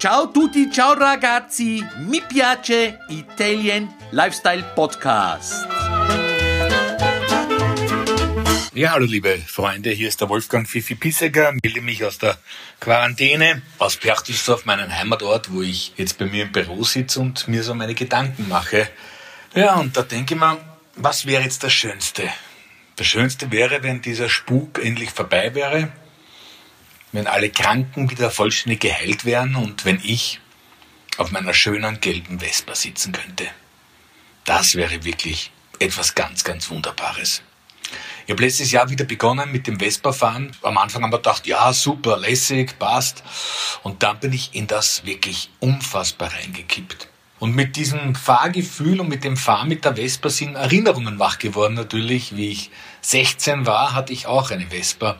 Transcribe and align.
Ciao 0.00 0.30
tutti, 0.30 0.70
ciao 0.70 0.94
ragazzi, 0.94 1.86
mi 2.06 2.22
piace 2.26 3.00
Italian 3.08 3.86
Lifestyle 4.12 4.62
Podcast. 4.74 5.66
Ja, 8.72 8.92
hallo 8.92 9.04
liebe 9.04 9.36
Freunde, 9.46 9.90
hier 9.90 10.08
ist 10.08 10.22
der 10.22 10.30
Wolfgang 10.30 10.66
Fifi 10.66 10.94
Pissecker, 10.94 11.52
melde 11.62 11.82
mich 11.82 12.02
aus 12.02 12.16
der 12.16 12.38
Quarantäne 12.80 13.60
aus 13.76 13.98
Berchtesgaden, 13.98 14.62
meinem 14.64 14.90
Heimatort, 14.90 15.52
wo 15.52 15.60
ich 15.60 15.92
jetzt 15.98 16.16
bei 16.16 16.24
mir 16.24 16.44
im 16.44 16.52
Büro 16.52 16.82
sitze 16.82 17.20
und 17.20 17.46
mir 17.46 17.62
so 17.62 17.74
meine 17.74 17.94
Gedanken 17.94 18.48
mache. 18.48 18.88
Ja, 19.54 19.74
und 19.74 19.98
da 19.98 20.00
denke 20.00 20.32
ich 20.32 20.40
mir, 20.40 20.56
was 20.96 21.26
wäre 21.26 21.42
jetzt 21.42 21.62
das 21.62 21.74
Schönste? 21.74 22.26
Das 22.96 23.06
Schönste 23.06 23.52
wäre, 23.52 23.82
wenn 23.82 24.00
dieser 24.00 24.30
Spuk 24.30 24.82
endlich 24.82 25.10
vorbei 25.10 25.54
wäre 25.54 25.92
wenn 27.12 27.26
alle 27.26 27.50
Kranken 27.50 28.10
wieder 28.10 28.30
vollständig 28.30 28.80
geheilt 28.80 29.24
wären 29.24 29.56
und 29.56 29.84
wenn 29.84 30.00
ich 30.02 30.40
auf 31.16 31.30
meiner 31.32 31.54
schönen 31.54 32.00
gelben 32.00 32.40
Vespa 32.40 32.74
sitzen 32.74 33.12
könnte. 33.12 33.46
Das 34.44 34.74
wäre 34.74 35.04
wirklich 35.04 35.50
etwas 35.78 36.14
ganz, 36.14 36.44
ganz 36.44 36.70
Wunderbares. 36.70 37.42
Ich 38.26 38.32
habe 38.32 38.42
letztes 38.42 38.70
Jahr 38.70 38.88
wieder 38.88 39.04
begonnen 39.04 39.50
mit 39.50 39.66
dem 39.66 39.80
Vespa-Fahren. 39.80 40.52
Am 40.62 40.78
Anfang 40.78 41.02
haben 41.02 41.10
wir 41.10 41.16
gedacht, 41.16 41.46
ja, 41.46 41.72
super, 41.72 42.16
lässig, 42.16 42.78
passt. 42.78 43.24
Und 43.82 44.02
dann 44.02 44.20
bin 44.20 44.32
ich 44.32 44.54
in 44.54 44.66
das 44.66 45.04
wirklich 45.04 45.50
unfassbar 45.58 46.32
reingekippt. 46.32 47.08
Und 47.40 47.56
mit 47.56 47.76
diesem 47.76 48.14
Fahrgefühl 48.14 49.00
und 49.00 49.08
mit 49.08 49.24
dem 49.24 49.36
Fahren 49.36 49.68
mit 49.68 49.84
der 49.84 49.96
Vespa 49.96 50.28
sind 50.28 50.54
Erinnerungen 50.54 51.18
wach 51.18 51.38
geworden 51.38 51.74
natürlich. 51.74 52.36
Wie 52.36 52.50
ich 52.50 52.70
16 53.00 53.66
war, 53.66 53.94
hatte 53.94 54.12
ich 54.12 54.26
auch 54.26 54.50
eine 54.50 54.66
Vespa. 54.68 55.18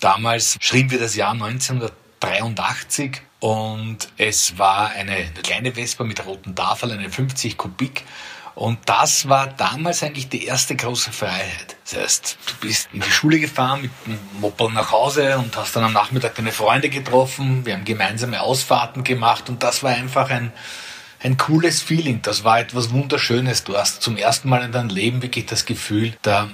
Damals 0.00 0.56
schrieben 0.60 0.90
wir 0.90 0.98
das 0.98 1.14
Jahr 1.14 1.32
1983 1.32 3.20
und 3.40 4.08
es 4.16 4.58
war 4.58 4.90
eine 4.90 5.26
kleine 5.42 5.72
Vespa 5.72 6.04
mit 6.04 6.24
roten 6.24 6.54
Tafel, 6.54 6.92
eine 6.92 7.10
50 7.10 7.56
Kubik. 7.56 8.04
Und 8.54 8.78
das 8.86 9.28
war 9.28 9.46
damals 9.46 10.02
eigentlich 10.02 10.28
die 10.28 10.44
erste 10.44 10.76
große 10.76 11.12
Freiheit. 11.12 11.76
Das 11.84 11.98
heißt, 11.98 12.38
du 12.46 12.66
bist 12.66 12.88
in 12.92 13.00
die 13.00 13.10
Schule 13.10 13.38
gefahren 13.40 13.82
mit 13.82 13.90
dem 14.06 14.18
Moped 14.40 14.72
nach 14.74 14.90
Hause 14.90 15.38
und 15.38 15.56
hast 15.56 15.76
dann 15.76 15.84
am 15.84 15.92
Nachmittag 15.92 16.34
deine 16.34 16.52
Freunde 16.52 16.90
getroffen. 16.90 17.64
Wir 17.64 17.74
haben 17.74 17.84
gemeinsame 17.84 18.40
Ausfahrten 18.42 19.04
gemacht 19.04 19.48
und 19.48 19.62
das 19.62 19.82
war 19.82 19.92
einfach 19.92 20.30
ein, 20.30 20.52
ein 21.22 21.36
cooles 21.36 21.80
Feeling. 21.80 22.20
Das 22.22 22.44
war 22.44 22.60
etwas 22.60 22.90
Wunderschönes. 22.90 23.64
Du 23.64 23.76
hast 23.76 24.02
zum 24.02 24.16
ersten 24.16 24.48
Mal 24.48 24.62
in 24.62 24.72
deinem 24.72 24.90
Leben 24.90 25.22
wirklich 25.22 25.46
das 25.46 25.64
Gefühl 25.64 26.14
der 26.24 26.50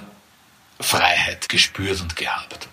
Freiheit 0.79 1.49
gespürt 1.49 1.99
und 2.01 2.15
gehabt. 2.15 2.69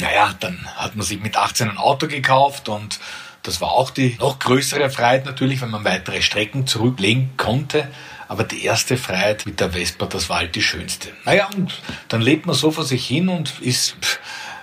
Naja, 0.00 0.34
dann 0.40 0.66
hat 0.76 0.96
man 0.96 1.06
sich 1.06 1.20
mit 1.20 1.36
18 1.36 1.70
ein 1.70 1.78
Auto 1.78 2.06
gekauft 2.06 2.68
und 2.68 2.98
das 3.42 3.60
war 3.60 3.70
auch 3.70 3.90
die 3.90 4.16
noch 4.18 4.38
größere 4.38 4.90
Freiheit 4.90 5.24
natürlich, 5.24 5.62
wenn 5.62 5.70
man 5.70 5.84
weitere 5.84 6.20
Strecken 6.20 6.66
zurücklegen 6.66 7.36
konnte. 7.36 7.88
Aber 8.28 8.42
die 8.42 8.64
erste 8.64 8.96
Freiheit 8.96 9.46
mit 9.46 9.60
der 9.60 9.70
Vespa, 9.70 10.06
das 10.06 10.28
war 10.28 10.38
halt 10.38 10.56
die 10.56 10.62
schönste. 10.62 11.10
Naja, 11.24 11.48
und 11.56 11.80
dann 12.08 12.20
lebt 12.20 12.44
man 12.46 12.56
so 12.56 12.72
vor 12.72 12.84
sich 12.84 13.06
hin 13.06 13.28
und 13.28 13.60
ist, 13.60 13.96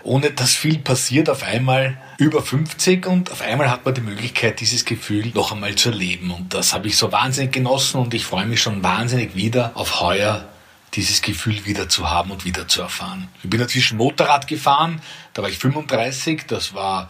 ohne 0.03 0.31
dass 0.31 0.53
viel 0.53 0.79
passiert, 0.79 1.29
auf 1.29 1.43
einmal 1.43 1.97
über 2.17 2.41
50 2.41 3.07
und 3.07 3.31
auf 3.31 3.41
einmal 3.41 3.71
hat 3.71 3.85
man 3.85 3.93
die 3.93 4.01
Möglichkeit, 4.01 4.59
dieses 4.59 4.83
Gefühl 4.83 5.31
noch 5.33 5.53
einmal 5.53 5.75
zu 5.75 5.89
erleben. 5.89 6.31
Und 6.31 6.53
das 6.53 6.73
habe 6.73 6.87
ich 6.87 6.97
so 6.97 7.13
wahnsinnig 7.13 7.53
genossen 7.53 8.01
und 8.01 8.13
ich 8.13 8.25
freue 8.25 8.45
mich 8.45 8.61
schon 8.61 8.83
wahnsinnig 8.83 9.33
wieder 9.33 9.71
auf 9.75 10.01
heuer 10.01 10.49
dieses 10.94 11.22
Gefühl 11.22 11.66
wieder 11.66 11.89
zu 11.89 12.09
haben 12.09 12.31
und 12.31 12.45
wieder 12.45 12.67
zu 12.67 12.81
erfahren. 12.81 13.27
Ich 13.44 13.49
bin 13.49 13.59
dazwischen 13.59 13.97
Motorrad 13.97 14.47
gefahren, 14.47 15.02
da 15.33 15.41
war 15.41 15.50
ich 15.50 15.58
35, 15.58 16.45
das 16.47 16.73
war 16.73 17.09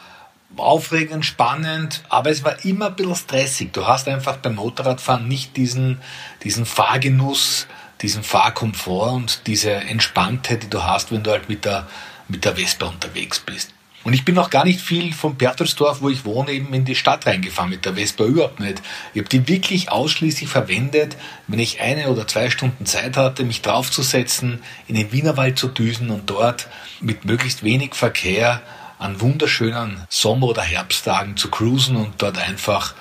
aufregend, 0.56 1.26
spannend, 1.26 2.04
aber 2.10 2.30
es 2.30 2.44
war 2.44 2.64
immer 2.64 2.88
ein 2.88 2.96
bisschen 2.96 3.16
stressig. 3.16 3.74
Du 3.74 3.88
hast 3.88 4.08
einfach 4.08 4.38
beim 4.38 4.56
Motorradfahren 4.56 5.28
nicht 5.28 5.58
diesen, 5.58 6.00
diesen 6.44 6.66
Fahrgenuss, 6.66 7.68
diesen 8.02 8.24
Fahrkomfort 8.24 9.14
und 9.14 9.48
diese 9.48 9.72
Entspanntheit, 9.72 10.64
die 10.64 10.70
du 10.70 10.84
hast, 10.84 11.12
wenn 11.12 11.24
du 11.24 11.32
halt 11.32 11.50
mit 11.50 11.66
der, 11.66 11.88
mit 12.28 12.46
der 12.46 12.56
Vespa 12.56 12.86
unterwegs 12.86 13.40
bist. 13.40 13.74
Und 14.04 14.14
ich 14.14 14.26
bin 14.26 14.36
noch 14.36 14.50
gar 14.50 14.66
nicht 14.66 14.82
viel 14.82 15.14
von 15.14 15.36
Bertelsdorf, 15.36 16.02
wo 16.02 16.10
ich 16.10 16.26
wohne, 16.26 16.52
eben 16.52 16.74
in 16.74 16.84
die 16.84 16.96
Stadt 16.96 17.26
reingefahren 17.26 17.70
mit 17.70 17.86
der 17.86 17.94
Vespa 17.94 18.26
überhaupt 18.26 18.60
nicht. 18.60 18.82
Ich 19.14 19.20
habe 19.20 19.30
die 19.30 19.48
wirklich 19.48 19.92
ausschließlich 19.92 20.50
verwendet, 20.50 21.16
wenn 21.48 21.60
ich 21.60 21.80
eine 21.80 22.10
oder 22.10 22.28
zwei 22.28 22.50
Stunden 22.50 22.86
Zeit 22.86 23.16
hatte, 23.16 23.46
mich 23.46 23.62
draufzusetzen, 23.62 24.62
in 24.88 24.96
den 24.96 25.12
Wienerwald 25.14 25.58
zu 25.58 25.70
düsen 25.70 26.10
und 26.10 26.30
dort 26.30 26.68
mit 27.00 27.24
möglichst 27.24 27.64
wenig 27.64 27.96
Verkehr 27.96 28.62
an 29.00 29.22
wunderschönen 29.22 30.04
Sommer- 30.10 30.48
oder 30.48 30.62
Herbsttagen 30.62 31.38
zu 31.38 31.50
cruisen 31.50 31.96
und 31.96 32.22
dort 32.22 32.38
einfach 32.38 32.94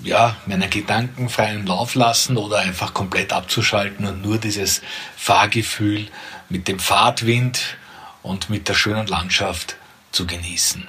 ja, 0.00 0.36
meine 0.46 0.68
Gedanken 0.68 1.28
freien 1.28 1.66
Lauf 1.66 1.94
lassen 1.94 2.36
oder 2.36 2.58
einfach 2.58 2.94
komplett 2.94 3.32
abzuschalten 3.32 4.06
und 4.06 4.22
nur 4.22 4.38
dieses 4.38 4.82
Fahrgefühl 5.16 6.06
mit 6.48 6.68
dem 6.68 6.78
Fahrtwind 6.78 7.76
und 8.22 8.50
mit 8.50 8.68
der 8.68 8.74
schönen 8.74 9.06
Landschaft 9.06 9.76
zu 10.12 10.26
genießen. 10.26 10.86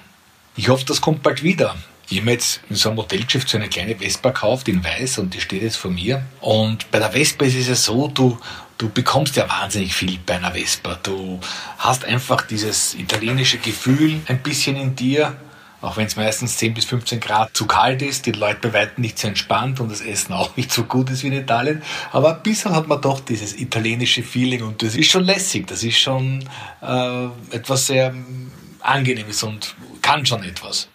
Ich 0.56 0.70
hoffe, 0.70 0.86
das 0.86 1.02
kommt 1.02 1.24
bald 1.24 1.44
wieder. 1.44 1.76
Ich 2.10 2.18
habe 2.18 2.26
mir 2.26 2.32
jetzt 2.34 2.62
in 2.70 2.76
so 2.76 2.90
einem 2.90 2.96
Modellgeschäft 2.96 3.48
so 3.48 3.58
eine 3.58 3.70
kleine 3.70 3.96
Vespa 3.96 4.30
gekauft 4.30 4.68
in 4.68 4.84
weiß 4.84 5.20
und 5.20 5.34
die 5.34 5.42
steht 5.42 5.62
jetzt 5.62 5.78
vor 5.78 5.92
mir. 5.92 6.26
Und 6.42 6.90
bei 6.90 6.98
der 6.98 7.12
Vespa 7.12 7.46
ist 7.46 7.56
es 7.56 7.68
ja 7.68 7.76
so, 7.76 8.08
du, 8.08 8.40
du 8.80 8.90
bekommst 8.90 9.36
ja 9.36 9.48
wahnsinnig 9.48 9.94
viel 9.94 10.18
bei 10.26 10.38
einer 10.38 10.52
Vespa. 10.52 10.98
Du 11.04 11.40
hast 11.78 12.06
einfach 12.06 12.42
dieses 12.42 12.96
italienische 12.96 13.60
Gefühl 13.60 14.22
ein 14.26 14.42
bisschen 14.42 14.76
in 14.76 14.96
dir, 14.96 15.38
auch 15.82 15.98
wenn 15.98 16.08
es 16.08 16.16
meistens 16.16 16.58
10 16.58 16.74
bis 16.74 16.86
15 16.86 17.20
Grad 17.20 17.56
zu 17.56 17.68
kalt 17.68 18.02
ist, 18.02 18.26
die 18.26 18.32
Leute 18.32 18.68
bei 18.68 18.74
weitem 18.74 19.04
nicht 19.04 19.20
so 19.20 19.28
entspannt 19.28 19.80
und 19.80 19.92
das 19.92 20.02
Essen 20.02 20.34
auch 20.34 20.54
nicht 20.58 20.72
so 20.72 20.86
gut 20.86 21.12
ist 21.12 21.24
wie 21.24 21.28
in 21.28 21.34
Italien. 21.34 21.84
Aber 22.12 22.36
ein 22.36 22.44
bisschen 22.44 22.76
hat 22.76 22.88
man 22.88 23.00
doch 23.00 23.20
dieses 23.20 23.56
italienische 23.56 24.24
Feeling 24.24 24.64
und 24.64 24.82
das 24.82 24.96
ist 24.96 25.12
schon 25.12 25.26
lässig. 25.26 25.68
Das 25.68 25.84
ist 25.84 26.00
schon 26.00 26.44
äh, 26.82 27.26
etwas 27.52 27.86
sehr 27.86 28.14
angenehm 28.82 29.30
ist 29.30 29.44
und 29.44 29.76
kann 30.02 30.26
schon 30.26 30.44
etwas. 30.44 30.88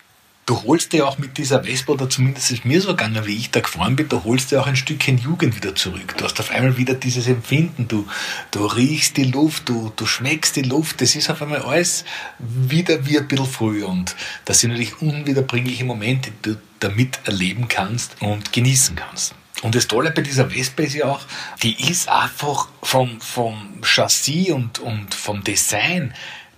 Du 0.47 0.62
holst 0.62 0.93
dir 0.93 1.09
auch 1.09 1.17
mit 1.17 1.39
dieser 1.39 1.65
Vespa, 1.65 1.93
oder 1.93 2.11
zumindest 2.11 2.50
ist 2.50 2.67
mir 2.67 2.78
so 2.78 2.89
gegangen, 2.89 3.25
wie 3.25 3.34
ich 3.34 3.50
da 3.50 3.61
gefahren 3.61 3.97
bin, 3.97 4.11
du 4.11 4.25
holst 4.25 4.50
dir 4.50 4.61
auch 4.61 4.67
ein 4.67 4.77
Stückchen 4.77 5.17
Jugend 5.17 5.56
wieder 5.56 5.75
zurück. 5.75 6.15
Du 6.19 6.25
hast 6.25 6.39
auf 6.39 6.50
einmal 6.50 6.77
wieder 6.77 6.93
dieses 6.93 7.27
Empfinden, 7.27 7.89
du, 7.89 8.06
du 8.50 8.67
riechst 8.67 9.17
die 9.17 9.25
Luft, 9.25 9.71
du, 9.71 9.91
du 9.97 10.05
schmeckst 10.05 10.56
die 10.56 10.62
Luft, 10.62 11.00
das 11.00 11.17
ist 11.17 11.31
auf 11.31 11.41
einmal 11.41 11.62
alles 11.62 12.05
wieder 12.39 13.06
wie 13.06 13.19
ein 13.19 13.27
bisschen 13.27 13.47
früher 13.47 13.89
und 13.89 14.15
das 14.45 14.61
sind 14.61 14.72
natürlich 14.72 15.01
unwiederbringliche 15.01 15.87
Momente, 15.87 16.31
die 16.31 16.51
du 16.51 16.61
damit 16.78 17.21
erleben 17.25 17.66
kannst 17.69 18.21
und 18.21 18.53
genießen 18.53 18.97
kannst. 18.97 19.34
Und 19.62 19.75
das 19.75 19.89
Tolle 19.89 20.11
bei 20.11 20.21
dieser 20.21 20.51
Vespa 20.51 20.83
ist 20.83 20.95
ja 20.95 21.06
auch, 21.06 21.22
die 21.62 21.89
ist 21.89 22.11
einfach 22.11 22.69
vom, 22.83 23.19
vom 23.22 23.81
Chassis 23.83 24.51
und, 24.51 24.78
und 24.78 25.15
vom 25.15 25.43
Design 25.43 26.12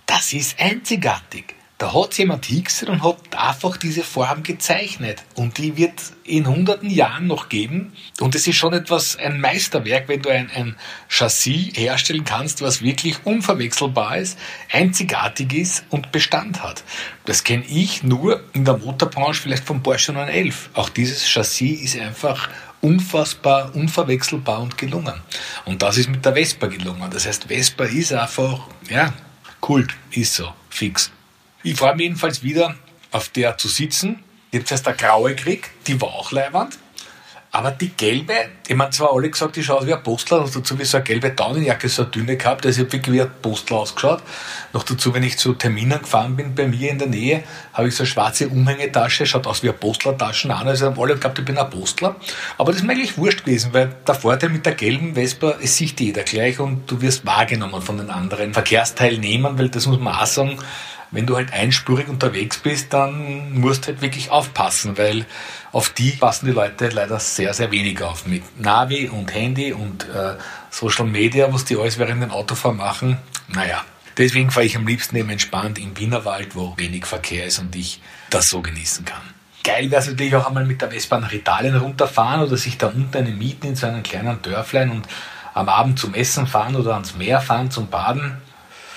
das 0.07 0.33
ist 0.33 0.59
einzigartig. 0.59 1.53
Da 1.77 1.93
hat 1.93 2.17
jemand 2.17 2.45
hingesetzt 2.45 2.89
und 2.89 3.03
hat 3.03 3.35
einfach 3.35 3.77
diese 3.77 4.01
Form 4.01 4.41
gezeichnet. 4.41 5.21
Und 5.35 5.59
die 5.59 5.77
wird 5.77 6.01
in 6.23 6.47
hunderten 6.47 6.89
Jahren 6.89 7.27
noch 7.27 7.49
geben. 7.49 7.93
Und 8.19 8.33
es 8.33 8.47
ist 8.47 8.55
schon 8.55 8.73
etwas, 8.73 9.15
ein 9.17 9.39
Meisterwerk, 9.39 10.07
wenn 10.07 10.23
du 10.23 10.29
ein, 10.29 10.49
ein 10.49 10.75
Chassis 11.07 11.77
herstellen 11.77 12.23
kannst, 12.23 12.63
was 12.63 12.81
wirklich 12.81 13.23
unverwechselbar 13.25 14.17
ist, 14.17 14.39
einzigartig 14.71 15.53
ist 15.53 15.85
und 15.91 16.11
Bestand 16.11 16.63
hat. 16.63 16.83
Das 17.25 17.43
kenne 17.43 17.65
ich 17.67 18.01
nur 18.01 18.43
in 18.53 18.65
der 18.65 18.77
Motorbranche 18.77 19.43
vielleicht 19.43 19.65
vom 19.65 19.83
Porsche 19.83 20.13
911. 20.13 20.71
Auch 20.73 20.89
dieses 20.89 21.29
Chassis 21.29 21.81
ist 21.81 21.99
einfach 21.99 22.49
unfassbar, 22.81 23.75
unverwechselbar 23.75 24.61
und 24.61 24.79
gelungen. 24.79 25.21
Und 25.65 25.83
das 25.83 25.99
ist 25.99 26.09
mit 26.09 26.25
der 26.25 26.33
Vespa 26.33 26.65
gelungen. 26.65 27.07
Das 27.11 27.27
heißt, 27.27 27.45
Vespa 27.49 27.83
ist 27.83 28.13
einfach, 28.13 28.61
ja, 28.89 29.13
Kult, 29.67 29.93
ist 30.11 30.35
so, 30.35 30.53
fix. 30.69 31.11
Ich 31.61 31.75
freue 31.75 31.93
mich 31.93 32.03
jedenfalls 32.03 32.41
wieder, 32.41 32.77
auf 33.11 33.27
der 33.27 33.57
zu 33.57 33.67
sitzen. 33.67 34.23
Jetzt 34.49 34.71
erst 34.71 34.85
der 34.85 34.93
graue 34.93 35.35
Krieg, 35.35 35.71
die 35.87 35.99
war 35.99 36.07
auch 36.07 36.31
leibend. 36.31 36.79
Aber 37.51 37.71
die 37.71 37.89
gelbe, 37.89 38.33
ich 38.67 38.75
meine, 38.75 38.91
zwar 38.91 39.13
alle 39.13 39.29
gesagt, 39.29 39.55
die 39.55 39.63
schaut 39.63 39.87
wie 39.87 39.93
ein 39.93 40.03
Postler, 40.03 40.41
noch 40.41 40.49
dazu 40.49 40.77
wie 40.77 40.83
so 40.83 40.97
eine 40.97 41.05
gelbe 41.05 41.31
Daunenjacke, 41.31 41.87
so 41.87 42.03
eine 42.03 42.11
dünne 42.11 42.35
gehabt, 42.35 42.65
also 42.65 42.81
ich 42.81 42.85
habe 42.85 42.93
wirklich 42.93 43.15
wie 43.15 43.21
ein 43.21 43.31
Postler 43.41 43.77
ausgeschaut. 43.77 44.21
Noch 44.73 44.83
dazu, 44.83 45.13
wenn 45.13 45.23
ich 45.23 45.37
zu 45.37 45.53
Terminen 45.53 45.99
gefahren 45.99 46.35
bin 46.35 46.53
bei 46.53 46.67
mir 46.67 46.91
in 46.91 46.99
der 46.99 47.07
Nähe, 47.07 47.43
habe 47.73 47.87
ich 47.87 47.95
so 47.95 48.03
eine 48.03 48.07
schwarze 48.07 48.49
Umhängetasche, 48.49 49.25
schaut 49.25 49.47
aus 49.47 49.63
wie 49.63 49.69
eine 49.69 49.77
Postlertaschen 49.77 50.51
an, 50.51 50.67
also 50.67 50.87
haben 50.87 50.99
alle 50.99 51.13
geglaubt, 51.13 51.39
ich 51.39 51.45
bin 51.45 51.57
ein 51.57 51.69
Postler. 51.69 52.17
Aber 52.57 52.71
das 52.71 52.81
ist 52.81 52.87
mir 52.87 52.93
eigentlich 52.93 53.17
wurscht 53.17 53.45
gewesen, 53.45 53.73
weil 53.73 53.95
der 54.05 54.15
Vorteil 54.15 54.49
mit 54.49 54.65
der 54.65 54.73
gelben 54.73 55.15
Vespa, 55.15 55.55
es 55.61 55.77
sieht 55.77 55.99
jeder 56.01 56.23
gleich 56.23 56.59
und 56.59 56.91
du 56.91 57.01
wirst 57.01 57.25
wahrgenommen 57.25 57.81
von 57.81 57.97
den 57.97 58.09
anderen 58.09 58.53
Verkehrsteilnehmern, 58.53 59.57
weil 59.57 59.69
das 59.69 59.87
muss 59.87 59.99
man 59.99 60.15
auch 60.15 60.25
sagen, 60.25 60.59
wenn 61.11 61.25
du 61.25 61.35
halt 61.35 61.53
einspurig 61.53 62.07
unterwegs 62.07 62.57
bist, 62.57 62.93
dann 62.93 63.53
musst 63.53 63.83
du 63.83 63.87
halt 63.87 64.01
wirklich 64.01 64.29
aufpassen, 64.29 64.97
weil 64.97 65.25
auf 65.71 65.89
die 65.89 66.11
passen 66.11 66.47
die 66.47 66.51
Leute 66.51 66.89
leider 66.89 67.19
sehr, 67.19 67.53
sehr 67.53 67.71
wenig 67.71 68.01
auf. 68.01 68.25
Mit 68.25 68.59
Navi 68.59 69.07
und 69.07 69.33
Handy 69.33 69.73
und 69.73 70.07
äh, 70.09 70.35
Social 70.69 71.05
Media, 71.05 71.51
was 71.53 71.65
die 71.65 71.77
alles 71.77 71.97
während 71.97 72.21
dem 72.21 72.31
Autofahren 72.31 72.77
machen. 72.77 73.17
Naja, 73.47 73.83
deswegen 74.17 74.51
fahre 74.51 74.65
ich 74.65 74.75
am 74.75 74.85
liebsten 74.87 75.15
eben 75.15 75.29
entspannt 75.29 75.79
im 75.79 75.97
Wienerwald, 75.97 76.55
wo 76.55 76.73
wenig 76.77 77.05
Verkehr 77.05 77.45
ist 77.45 77.59
und 77.59 77.75
ich 77.75 78.01
das 78.29 78.49
so 78.49 78.61
genießen 78.61 79.05
kann. 79.05 79.21
geil 79.63 79.91
wäre 79.91 80.01
es 80.01 80.07
natürlich 80.07 80.35
auch 80.35 80.47
einmal 80.47 80.65
mit 80.65 80.81
der 80.81 80.91
Vespa 80.91 81.19
nach 81.19 81.31
Italien 81.31 81.75
runterfahren 81.75 82.41
oder 82.41 82.57
sich 82.57 82.77
da 82.77 82.87
unten 82.87 83.17
eine 83.17 83.31
mieten 83.31 83.67
in 83.67 83.75
so 83.75 83.87
einem 83.87 84.03
kleinen 84.03 84.41
Dörflein 84.41 84.89
und 84.89 85.07
am 85.53 85.69
Abend 85.69 85.99
zum 85.99 86.13
Essen 86.13 86.47
fahren 86.47 86.75
oder 86.75 86.93
ans 86.93 87.15
Meer 87.15 87.41
fahren 87.41 87.71
zum 87.71 87.89
Baden. 87.89 88.37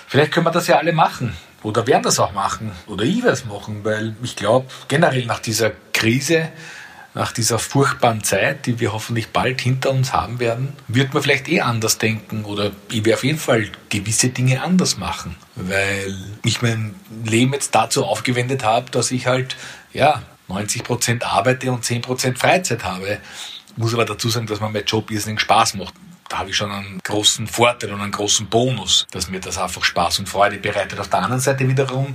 Vielleicht 0.06 0.32
können 0.32 0.46
wir 0.46 0.50
das 0.50 0.66
ja 0.66 0.76
alle 0.76 0.92
machen. 0.92 1.34
Oder 1.62 1.86
werden 1.86 2.02
das 2.02 2.18
auch 2.18 2.32
machen. 2.32 2.72
Oder 2.86 3.04
ich 3.04 3.22
werde 3.22 3.32
es 3.32 3.44
machen, 3.44 3.84
weil 3.84 4.14
ich 4.22 4.36
glaube, 4.36 4.66
generell 4.88 5.26
nach 5.26 5.40
dieser 5.40 5.72
Krise, 5.92 6.48
nach 7.14 7.32
dieser 7.32 7.58
furchtbaren 7.58 8.22
Zeit, 8.22 8.66
die 8.66 8.78
wir 8.78 8.92
hoffentlich 8.92 9.28
bald 9.28 9.60
hinter 9.60 9.90
uns 9.90 10.12
haben 10.12 10.38
werden, 10.38 10.72
wird 10.88 11.12
man 11.12 11.22
vielleicht 11.22 11.48
eh 11.48 11.60
anders 11.60 11.98
denken 11.98 12.44
oder 12.44 12.70
ich 12.88 13.04
werde 13.04 13.14
auf 13.14 13.24
jeden 13.24 13.38
Fall 13.38 13.68
gewisse 13.88 14.28
Dinge 14.28 14.62
anders 14.62 14.96
machen, 14.96 15.36
weil 15.56 16.14
ich 16.44 16.62
mein 16.62 16.94
Leben 17.24 17.52
jetzt 17.52 17.74
dazu 17.74 18.04
aufgewendet 18.04 18.64
habe, 18.64 18.90
dass 18.90 19.10
ich 19.10 19.26
halt, 19.26 19.56
ja, 19.92 20.22
90 20.48 20.84
Prozent 20.84 21.24
arbeite 21.24 21.70
und 21.72 21.84
10 21.84 22.02
Prozent 22.02 22.38
Freizeit 22.38 22.84
habe. 22.84 23.18
Muss 23.76 23.94
aber 23.94 24.04
dazu 24.04 24.28
sagen, 24.28 24.46
dass 24.46 24.60
mir 24.60 24.68
mein 24.68 24.84
Job 24.84 25.10
irrsinnig 25.10 25.40
Spaß 25.40 25.74
macht. 25.74 25.94
Da 26.30 26.38
habe 26.38 26.50
ich 26.50 26.56
schon 26.56 26.70
einen 26.70 27.00
großen 27.02 27.48
Vorteil 27.48 27.92
und 27.92 28.00
einen 28.00 28.12
großen 28.12 28.46
Bonus, 28.46 29.04
dass 29.10 29.28
mir 29.28 29.40
das 29.40 29.58
einfach 29.58 29.82
Spaß 29.82 30.20
und 30.20 30.28
Freude 30.28 30.58
bereitet. 30.58 31.00
Auf 31.00 31.08
der 31.08 31.18
anderen 31.18 31.40
Seite 31.40 31.68
wiederum 31.68 32.14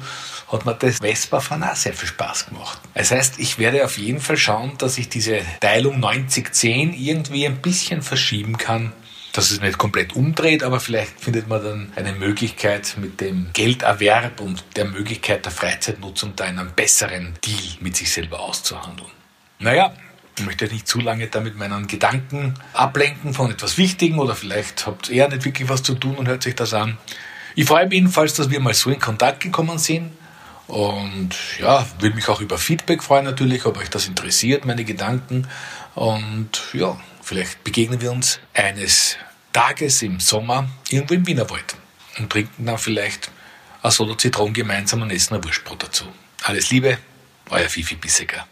hat 0.49 0.65
mir 0.65 0.73
das 0.73 0.99
Vespa-Fahren 0.99 1.63
auch 1.63 1.75
sehr 1.75 1.93
viel 1.93 2.07
Spaß 2.07 2.47
gemacht. 2.47 2.79
Das 2.93 3.11
heißt, 3.11 3.39
ich 3.39 3.59
werde 3.59 3.83
auf 3.83 3.97
jeden 3.97 4.21
Fall 4.21 4.37
schauen, 4.37 4.77
dass 4.77 4.97
ich 4.97 5.09
diese 5.09 5.41
Teilung 5.59 6.01
90-10 6.01 6.93
irgendwie 6.93 7.45
ein 7.45 7.61
bisschen 7.61 8.01
verschieben 8.01 8.57
kann 8.57 8.93
dass 9.33 9.51
es 9.51 9.59
nicht 9.59 9.77
komplett 9.77 10.15
umdreht, 10.15 10.63
aber 10.63 10.79
vielleicht 10.79 11.19
findet 11.19 11.49
man 11.49 11.61
dann 11.61 11.91
eine 11.97 12.13
Möglichkeit 12.13 12.95
mit 12.95 13.19
dem 13.19 13.49
Gelderwerb 13.51 14.39
und 14.39 14.63
der 14.77 14.85
Möglichkeit 14.85 15.43
der 15.43 15.51
Freizeitnutzung 15.51 16.37
da 16.37 16.45
einen 16.45 16.71
besseren 16.71 17.33
Deal 17.43 17.75
mit 17.81 17.97
sich 17.97 18.13
selber 18.13 18.39
auszuhandeln. 18.39 19.11
Naja, 19.59 19.93
ich 20.37 20.45
möchte 20.45 20.65
nicht 20.65 20.87
zu 20.87 20.99
lange 20.99 21.27
da 21.27 21.39
mit 21.39 21.57
meinen 21.57 21.87
Gedanken 21.87 22.55
ablenken 22.73 23.33
von 23.33 23.51
etwas 23.51 23.77
Wichtigem 23.77 24.19
oder 24.19 24.35
vielleicht 24.35 24.85
habt 24.85 25.09
ihr 25.09 25.27
nicht 25.27 25.45
wirklich 25.45 25.69
was 25.69 25.83
zu 25.83 25.95
tun 25.95 26.15
und 26.15 26.27
hört 26.27 26.43
sich 26.43 26.55
das 26.55 26.73
an. 26.73 26.97
Ich 27.55 27.65
freue 27.65 27.85
mich 27.85 27.93
jedenfalls, 27.93 28.33
dass 28.33 28.49
wir 28.49 28.59
mal 28.59 28.73
so 28.73 28.89
in 28.89 28.99
Kontakt 28.99 29.41
gekommen 29.41 29.77
sind. 29.77 30.11
Und 30.67 31.35
ja, 31.59 31.85
würde 31.99 32.15
mich 32.15 32.27
auch 32.27 32.41
über 32.41 32.57
Feedback 32.57 33.03
freuen 33.03 33.23
natürlich, 33.23 33.65
ob 33.65 33.77
euch 33.77 33.89
das 33.89 34.07
interessiert, 34.07 34.65
meine 34.65 34.83
Gedanken. 34.83 35.47
Und 35.93 36.59
ja, 36.73 36.97
Vielleicht 37.25 37.63
begegnen 37.63 37.99
wir 38.01 38.11
uns 38.11 38.39
eines 38.53 39.17
Tages 39.51 40.03
im 40.03 40.19
Sommer 40.19 40.69
irgendwo 40.89 41.15
im 41.15 41.25
Wienerwald 41.25 41.75
und 42.19 42.29
trinken 42.29 42.67
dann 42.67 42.77
vielleicht 42.77 43.31
ein 43.81 43.89
Solo 43.89 44.13
Zitron 44.13 44.53
gemeinsam 44.53 45.01
und 45.01 45.09
essen 45.09 45.33
ein 45.33 45.43
Wurstbrot 45.43 45.81
dazu. 45.81 46.05
Alles 46.43 46.69
Liebe, 46.69 46.99
euer 47.49 47.67
Fifi 47.67 47.95
Bissecker. 47.95 48.45